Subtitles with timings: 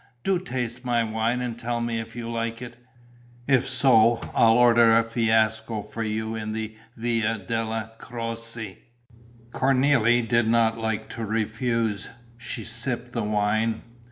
[0.23, 2.75] "Do taste my wine and tell me if you like it.
[3.47, 8.79] If so, I'll order a fiasco for you in the Via della Croce."
[9.51, 12.09] Cornélie did not like to refuse.
[12.39, 13.83] She sipped the wine.